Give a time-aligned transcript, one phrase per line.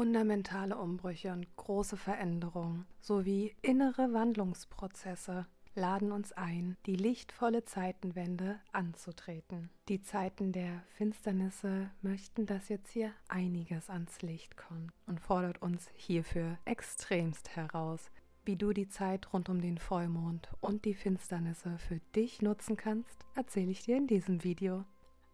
[0.00, 9.68] fundamentale Umbrüche und große Veränderungen sowie innere Wandlungsprozesse laden uns ein, die lichtvolle Zeitenwende anzutreten.
[9.90, 15.90] Die Zeiten der Finsternisse möchten, dass jetzt hier einiges ans Licht kommt und fordert uns
[15.96, 18.10] hierfür extremst heraus,
[18.46, 23.26] wie du die Zeit rund um den Vollmond und die Finsternisse für dich nutzen kannst,
[23.34, 24.86] erzähle ich dir in diesem Video.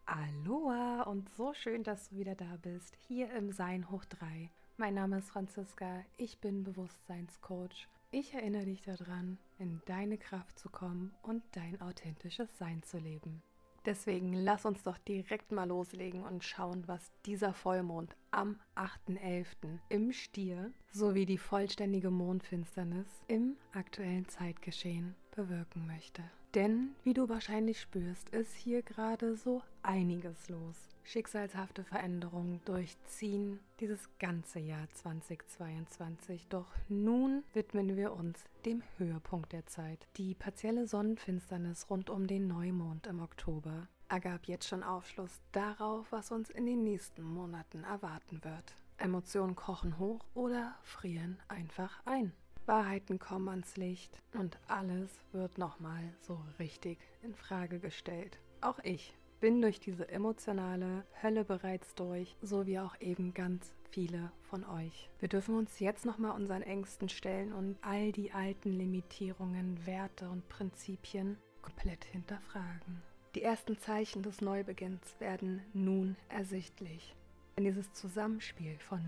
[0.07, 4.51] Aloha und so schön, dass du wieder da bist, hier im Sein hoch 3.
[4.77, 10.69] Mein Name ist Franziska, ich bin Bewusstseinscoach ich erinnere dich daran, in deine Kraft zu
[10.69, 13.43] kommen und dein authentisches Sein zu leben.
[13.85, 19.79] Deswegen lass uns doch direkt mal loslegen und schauen, was dieser Vollmond am 8.11.
[19.91, 26.23] im Stier sowie die vollständige Mondfinsternis im aktuellen Zeitgeschehen bewirken möchte.
[26.57, 30.97] Denn, wie du wahrscheinlich spürst, ist hier gerade so einiges los.
[31.05, 36.47] Schicksalshafte Veränderungen durchziehen dieses ganze Jahr 2022.
[36.49, 40.09] Doch nun widmen wir uns dem Höhepunkt der Zeit.
[40.17, 46.33] Die partielle Sonnenfinsternis rund um den Neumond im Oktober ergab jetzt schon Aufschluss darauf, was
[46.33, 48.75] uns in den nächsten Monaten erwarten wird.
[48.97, 52.33] Emotionen kochen hoch oder frieren einfach ein.
[52.67, 58.39] Wahrheiten kommen ans Licht und alles wird nochmal so richtig in Frage gestellt.
[58.61, 64.33] Auch ich bin durch diese emotionale Hölle bereits durch, so wie auch eben ganz viele
[64.43, 65.09] von euch.
[65.21, 70.49] Wir dürfen uns jetzt nochmal unseren Ängsten stellen und all die alten Limitierungen, Werte und
[70.49, 73.03] Prinzipien komplett hinterfragen.
[73.35, 77.15] Die ersten Zeichen des Neubeginns werden nun ersichtlich.
[77.55, 79.03] Wenn dieses Zusammenspiel von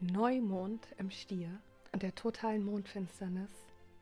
[0.00, 1.60] Neumond im Stier
[1.94, 3.52] und der totalen Mondfinsternis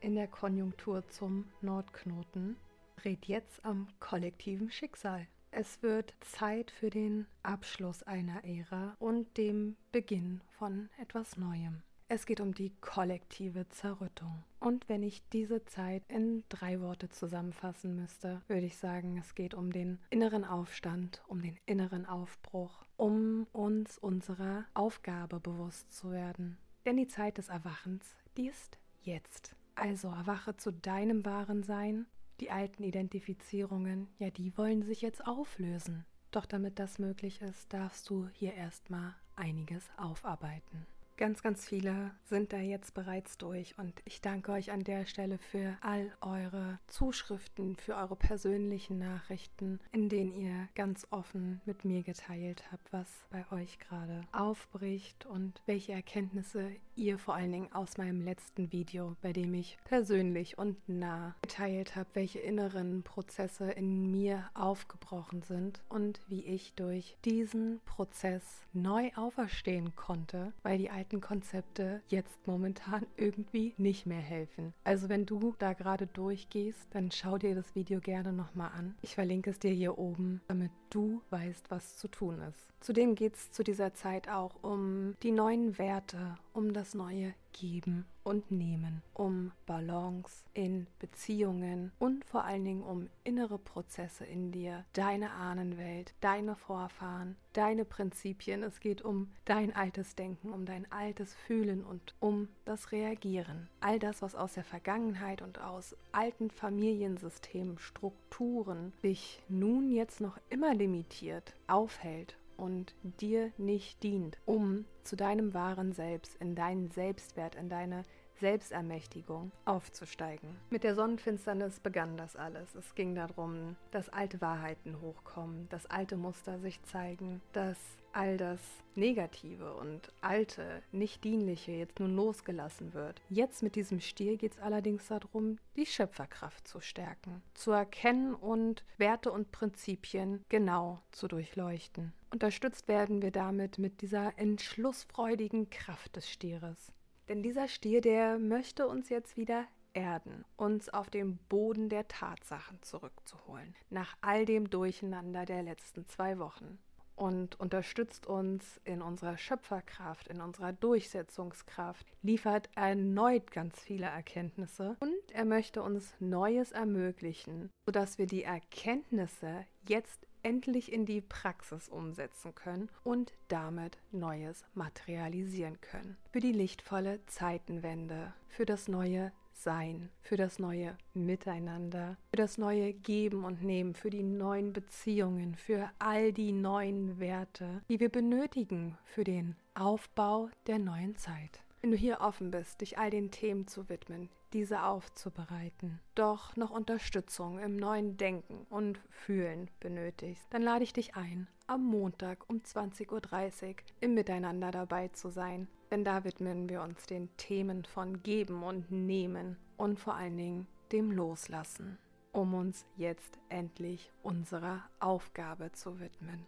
[0.01, 2.57] in der Konjunktur zum Nordknoten
[2.97, 5.27] dreht jetzt am kollektiven Schicksal.
[5.51, 11.83] Es wird Zeit für den Abschluss einer Ära und dem Beginn von etwas Neuem.
[12.09, 14.43] Es geht um die kollektive Zerrüttung.
[14.59, 19.53] Und wenn ich diese Zeit in drei Worte zusammenfassen müsste, würde ich sagen, es geht
[19.53, 26.57] um den inneren Aufstand, um den inneren Aufbruch, um uns unserer Aufgabe bewusst zu werden.
[26.85, 29.55] Denn die Zeit des Erwachens, die ist jetzt.
[29.75, 32.07] Also erwache zu deinem wahren Sein.
[32.41, 36.05] Die alten Identifizierungen, ja, die wollen sich jetzt auflösen.
[36.33, 40.87] Doch damit das möglich ist, darfst du hier erstmal einiges aufarbeiten.
[41.17, 45.39] Ganz, ganz viele sind da jetzt bereits durch und ich danke euch an der Stelle
[45.39, 52.02] für all eure Zuschriften, für eure persönlichen Nachrichten, in denen ihr ganz offen mit mir
[52.02, 57.98] geteilt habt, was bei euch gerade aufbricht und welche Erkenntnisse ihr vor allen Dingen aus
[57.98, 64.11] meinem letzten Video, bei dem ich persönlich und nah geteilt habe, welche inneren Prozesse in
[64.11, 68.42] mir aufgebrochen sind und wie ich durch diesen Prozess
[68.73, 74.73] neu auferstehen konnte, weil die alten Konzepte jetzt momentan irgendwie nicht mehr helfen.
[74.85, 78.95] Also wenn du da gerade durchgehst, dann schau dir das Video gerne nochmal an.
[79.02, 82.73] Ich verlinke es dir hier oben, damit du weißt, was zu tun ist.
[82.80, 88.07] Zudem geht es zu dieser Zeit auch um die neuen Werte, um das neue Geben
[88.25, 94.85] und Nehmen, um Balance in Beziehungen und vor allen Dingen um innere Prozesse in dir,
[94.92, 98.63] deine Ahnenwelt, deine Vorfahren, deine Prinzipien.
[98.63, 103.69] Es geht um dein altes Denken, um dein altes Fühlen und um das Reagieren.
[103.80, 110.39] All das, was aus der Vergangenheit und aus alten Familiensystemen, Strukturen dich nun jetzt noch
[110.48, 117.55] immer limitiert, aufhält und dir nicht dient, um zu deinem wahren Selbst, in deinen Selbstwert,
[117.55, 118.03] in deine
[118.41, 120.48] Selbstermächtigung aufzusteigen.
[120.71, 122.75] Mit der Sonnenfinsternis begann das alles.
[122.75, 127.79] Es ging darum, dass alte Wahrheiten hochkommen, dass alte Muster sich zeigen, dass
[128.14, 128.61] all das
[128.94, 133.20] Negative und alte, nicht dienliche jetzt nun losgelassen wird.
[133.28, 138.84] Jetzt mit diesem Stier geht es allerdings darum, die Schöpferkraft zu stärken, zu erkennen und
[138.99, 142.12] Werte und Prinzipien genau zu durchleuchten.
[142.31, 146.93] Unterstützt werden wir damit mit dieser entschlussfreudigen Kraft des Stieres.
[147.29, 152.82] Denn dieser Stier, der möchte uns jetzt wieder erden, uns auf den Boden der Tatsachen
[152.82, 156.79] zurückzuholen, nach all dem Durcheinander der letzten zwei Wochen
[157.17, 165.32] und unterstützt uns in unserer Schöpferkraft, in unserer Durchsetzungskraft, liefert erneut ganz viele Erkenntnisse und
[165.32, 172.55] er möchte uns Neues ermöglichen, sodass wir die Erkenntnisse jetzt endlich in die Praxis umsetzen
[172.55, 176.17] können und damit Neues materialisieren können.
[176.31, 182.93] Für die lichtvolle Zeitenwende, für das neue sein, für das neue Miteinander, für das neue
[182.93, 188.99] Geben und Nehmen, für die neuen Beziehungen, für all die neuen Werte, die wir benötigen
[189.05, 191.62] für den Aufbau der neuen Zeit.
[191.81, 196.71] Wenn du hier offen bist, dich all den Themen zu widmen, diese aufzubereiten, doch noch
[196.71, 202.59] Unterstützung im neuen Denken und Fühlen benötigst, dann lade ich dich ein, am Montag um
[202.59, 205.69] 20.30 Uhr im Miteinander dabei zu sein.
[205.91, 210.67] Denn da widmen wir uns den Themen von Geben und Nehmen und vor allen Dingen
[210.91, 211.99] dem Loslassen,
[212.33, 216.47] um uns jetzt endlich unserer Aufgabe zu widmen.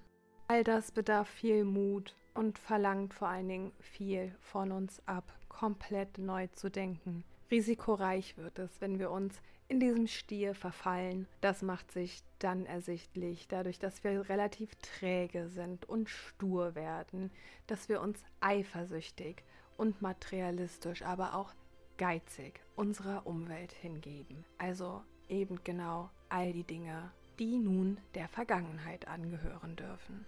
[0.49, 6.19] All das bedarf viel Mut und verlangt vor allen Dingen viel von uns ab, komplett
[6.19, 7.25] neu zu denken
[7.55, 11.29] risikoreich wird es, wenn wir uns in diesem Stier verfallen.
[11.41, 17.31] Das macht sich dann ersichtlich, dadurch, dass wir relativ träge sind und stur werden,
[17.69, 19.45] dass wir uns eifersüchtig
[19.77, 21.55] und materialistisch, aber auch
[21.97, 24.45] geizig unserer Umwelt hingeben.
[24.59, 30.27] Also eben genau all die Dinge, die nun der Vergangenheit angehören dürfen.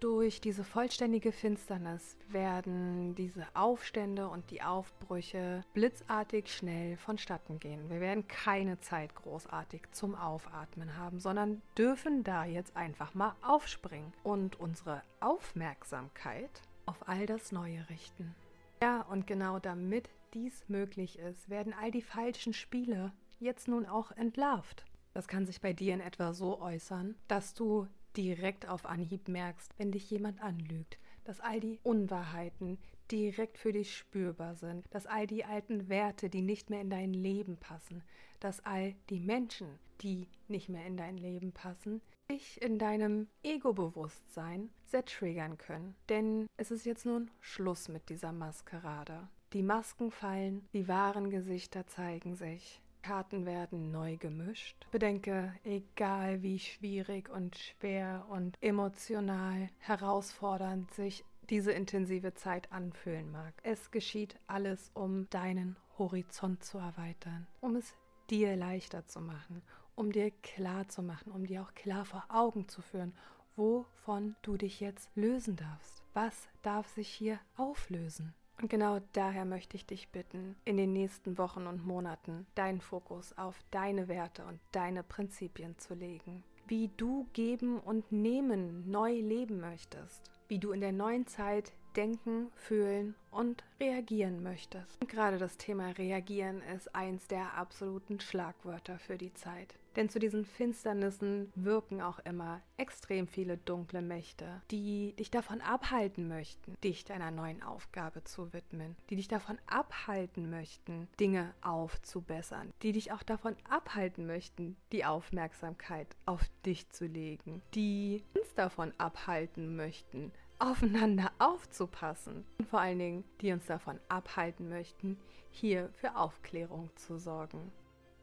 [0.00, 7.90] Durch diese vollständige Finsternis werden diese Aufstände und die Aufbrüche blitzartig schnell vonstatten gehen.
[7.90, 14.14] Wir werden keine Zeit großartig zum Aufatmen haben, sondern dürfen da jetzt einfach mal aufspringen
[14.22, 18.34] und unsere Aufmerksamkeit auf all das Neue richten.
[18.82, 24.12] Ja, und genau damit dies möglich ist, werden all die falschen Spiele jetzt nun auch
[24.12, 24.86] entlarvt.
[25.12, 27.86] Das kann sich bei dir in etwa so äußern, dass du
[28.16, 32.78] direkt auf Anhieb merkst, wenn dich jemand anlügt, dass all die Unwahrheiten
[33.10, 37.12] direkt für dich spürbar sind, dass all die alten Werte, die nicht mehr in dein
[37.12, 38.02] Leben passen,
[38.40, 44.70] dass all die Menschen, die nicht mehr in dein Leben passen, dich in deinem Ego-Bewusstsein
[44.86, 45.96] sehr triggern können.
[46.08, 49.28] Denn es ist jetzt nun Schluss mit dieser Maskerade.
[49.52, 52.80] Die Masken fallen, die wahren Gesichter zeigen sich.
[53.02, 54.86] Karten werden neu gemischt.
[54.90, 63.54] Bedenke, egal wie schwierig und schwer und emotional herausfordernd sich diese intensive Zeit anfühlen mag.
[63.62, 67.94] Es geschieht alles, um deinen Horizont zu erweitern, um es
[68.30, 69.62] dir leichter zu machen,
[69.96, 73.12] um dir klar zu machen, um dir auch klar vor Augen zu führen,
[73.56, 76.02] wovon du dich jetzt lösen darfst.
[76.14, 78.34] Was darf sich hier auflösen?
[78.60, 83.36] Und genau daher möchte ich dich bitten, in den nächsten Wochen und Monaten deinen Fokus
[83.38, 86.44] auf deine Werte und deine Prinzipien zu legen.
[86.66, 90.30] Wie du geben und nehmen neu leben möchtest.
[90.48, 95.00] Wie du in der neuen Zeit denken, fühlen und reagieren möchtest.
[95.00, 99.74] Und gerade das Thema Reagieren ist eins der absoluten Schlagwörter für die Zeit.
[99.96, 106.28] Denn zu diesen Finsternissen wirken auch immer extrem viele dunkle Mächte, die dich davon abhalten
[106.28, 112.92] möchten, dich deiner neuen Aufgabe zu widmen, die dich davon abhalten möchten, Dinge aufzubessern, die
[112.92, 119.74] dich auch davon abhalten möchten, die Aufmerksamkeit auf dich zu legen, die uns davon abhalten
[119.74, 125.18] möchten, aufeinander aufzupassen und vor allen Dingen, die uns davon abhalten möchten,
[125.50, 127.72] hier für Aufklärung zu sorgen.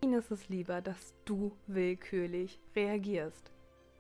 [0.02, 3.52] Ihnen ist es lieber, dass du willkürlich reagierst.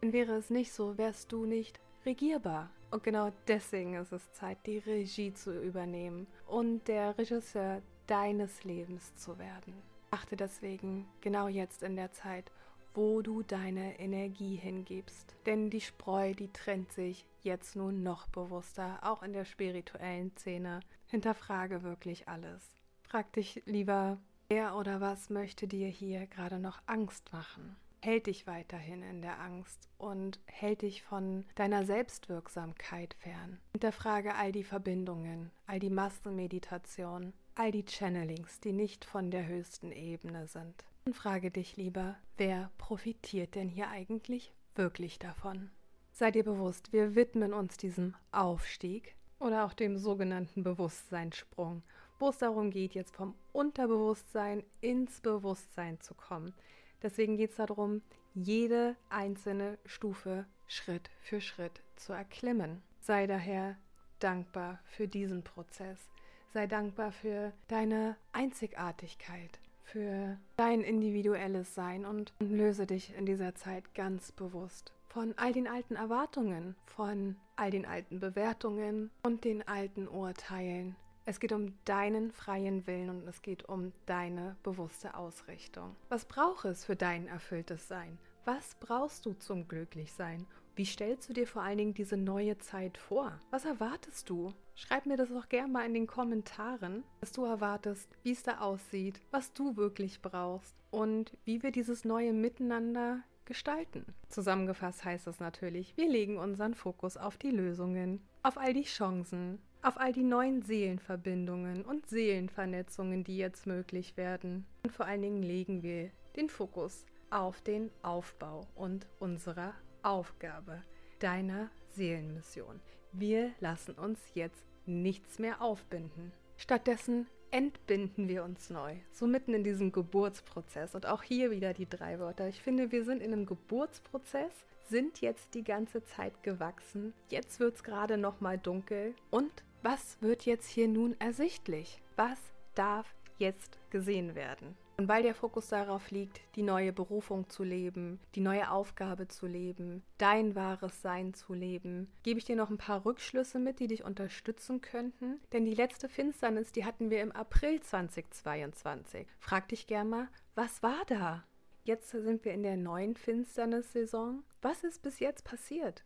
[0.01, 2.69] Denn wäre es nicht so, wärst du nicht regierbar.
[2.91, 9.15] Und genau deswegen ist es Zeit, die Regie zu übernehmen und der Regisseur deines Lebens
[9.15, 9.73] zu werden.
[10.11, 12.49] Achte deswegen genau jetzt in der Zeit,
[12.97, 15.35] wo du deine Energie hingibst.
[15.45, 20.79] Denn die Spreu, die trennt sich jetzt nun noch bewusster, auch in der spirituellen Szene.
[21.05, 22.63] Hinterfrage wirklich alles.
[23.03, 24.17] Frag dich lieber,
[24.49, 27.75] Wer oder was möchte dir hier gerade noch Angst machen?
[28.01, 33.59] Hält dich weiterhin in der Angst und hält dich von deiner Selbstwirksamkeit fern.
[33.73, 39.91] Hinterfrage all die Verbindungen, all die Massenmeditation, all die Channelings, die nicht von der höchsten
[39.91, 40.85] Ebene sind.
[41.07, 45.69] Und frage dich lieber, wer profitiert denn hier eigentlich wirklich davon?
[46.11, 51.81] Sei dir bewusst, wir widmen uns diesem Aufstieg oder auch dem sogenannten Bewusstseinssprung
[52.19, 56.53] wo es darum geht, jetzt vom Unterbewusstsein ins Bewusstsein zu kommen.
[57.01, 58.01] Deswegen geht es darum,
[58.33, 62.83] jede einzelne Stufe Schritt für Schritt zu erklimmen.
[62.99, 63.77] Sei daher
[64.19, 66.09] dankbar für diesen Prozess.
[66.49, 73.93] Sei dankbar für deine Einzigartigkeit, für dein individuelles Sein und löse dich in dieser Zeit
[73.95, 80.07] ganz bewusst von all den alten Erwartungen, von all den alten Bewertungen und den alten
[80.07, 80.95] Urteilen
[81.29, 85.93] es geht um deinen freien Willen und es geht um deine bewusste Ausrichtung.
[86.07, 88.17] Was braucht es für dein erfülltes Sein?
[88.45, 90.47] Was brauchst du zum Glücklichsein?
[90.77, 93.37] Wie stellst du dir vor allen Dingen diese neue Zeit vor?
[93.49, 94.53] Was erwartest du?
[94.79, 98.59] Schreib mir das auch gerne mal in den Kommentaren, was du erwartest, wie es da
[98.59, 104.05] aussieht, was du wirklich brauchst und wie wir dieses neue Miteinander gestalten.
[104.29, 109.57] Zusammengefasst heißt es natürlich, wir legen unseren Fokus auf die Lösungen, auf all die Chancen,
[109.81, 114.67] auf all die neuen Seelenverbindungen und Seelenvernetzungen, die jetzt möglich werden.
[114.83, 120.83] Und vor allen Dingen legen wir den Fokus auf den Aufbau und unserer Aufgabe,
[121.17, 122.79] deiner Seelenmission.
[123.11, 126.31] Wir lassen uns jetzt nichts mehr aufbinden.
[126.57, 130.95] Stattdessen entbinden wir uns neu, so mitten in diesem Geburtsprozess.
[130.95, 132.47] Und auch hier wieder die drei Wörter.
[132.47, 134.53] Ich finde, wir sind in einem Geburtsprozess,
[134.89, 137.13] sind jetzt die ganze Zeit gewachsen.
[137.29, 139.13] Jetzt wird es gerade noch mal dunkel.
[139.29, 139.51] Und
[139.83, 142.01] was wird jetzt hier nun ersichtlich?
[142.15, 142.39] Was
[142.75, 144.75] darf jetzt gesehen werden?
[144.99, 149.45] Und weil der Fokus darauf liegt, die neue Berufung zu leben, die neue Aufgabe zu
[149.45, 153.85] leben, dein wahres Sein zu leben, gebe ich dir noch ein paar Rückschlüsse mit, die
[153.85, 155.39] dich unterstützen könnten.
[155.53, 159.27] Denn die letzte Finsternis, die hatten wir im April 2022.
[159.39, 161.43] Frag dich gern mal, was war da?
[161.83, 164.43] Jetzt sind wir in der neuen Finsternis-Saison.
[164.63, 166.03] Was ist bis jetzt passiert?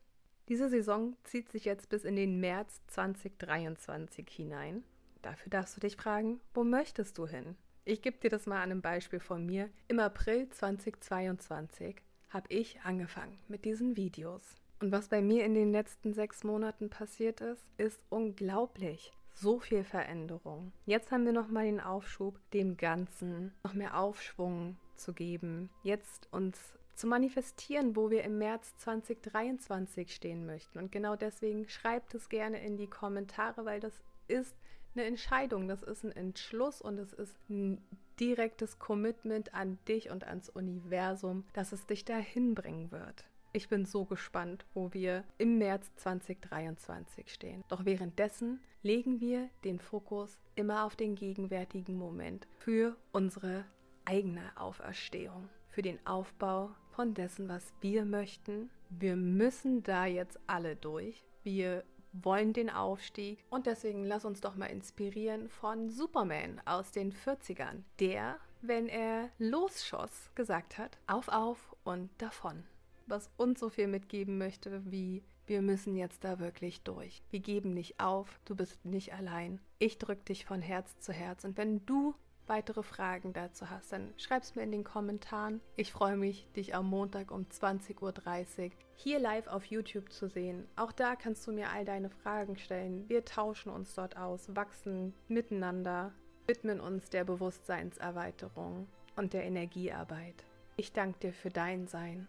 [0.50, 4.84] Diese Saison zieht sich jetzt bis in den März 2023 hinein.
[5.22, 7.56] Dafür darfst du dich fragen, wo möchtest du hin?
[7.84, 9.68] Ich gebe dir das mal an einem Beispiel von mir.
[9.88, 11.96] Im April 2022
[12.30, 14.44] habe ich angefangen mit diesen Videos.
[14.80, 19.12] Und was bei mir in den letzten sechs Monaten passiert ist, ist unglaublich.
[19.34, 20.72] So viel Veränderung.
[20.86, 25.72] Jetzt haben wir nochmal den Aufschub, dem Ganzen noch mehr Aufschwung zu geben.
[25.82, 26.60] Jetzt uns
[26.96, 30.78] zu manifestieren, wo wir im März 2023 stehen möchten.
[30.78, 34.56] Und genau deswegen schreibt es gerne in die Kommentare, weil das ist
[34.96, 37.82] eine Entscheidung, das ist ein Entschluss und es ist ein
[38.20, 43.26] direktes Commitment an dich und ans Universum, dass es dich dahin bringen wird.
[43.54, 47.64] Ich bin so gespannt, wo wir im März 2023 stehen.
[47.68, 53.66] Doch währenddessen legen wir den Fokus immer auf den gegenwärtigen Moment für unsere
[54.06, 58.70] eigene Auferstehung, für den Aufbau von dessen, was wir möchten.
[58.90, 61.24] Wir müssen da jetzt alle durch.
[61.44, 67.14] Wir wollen den Aufstieg und deswegen lass uns doch mal inspirieren von Superman aus den
[67.14, 72.64] 40ern, der, wenn er losschoss, gesagt hat, auf, auf und davon.
[73.08, 77.22] Was uns so viel mitgeben möchte wie wir müssen jetzt da wirklich durch.
[77.30, 79.60] Wir geben nicht auf, du bist nicht allein.
[79.80, 82.16] Ich drück dich von Herz zu Herz und wenn du
[82.52, 85.62] weitere Fragen dazu hast, dann schreib es mir in den Kommentaren.
[85.78, 90.68] Ich freue mich, dich am Montag um 20.30 Uhr hier live auf YouTube zu sehen.
[90.76, 93.08] Auch da kannst du mir all deine Fragen stellen.
[93.08, 96.12] Wir tauschen uns dort aus, wachsen miteinander,
[96.46, 100.44] widmen uns der Bewusstseinserweiterung und der Energiearbeit.
[100.76, 102.28] Ich danke dir für dein Sein.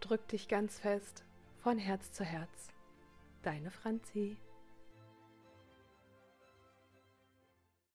[0.00, 1.24] Drück dich ganz fest
[1.58, 2.68] von Herz zu Herz.
[3.42, 4.38] Deine Franzi.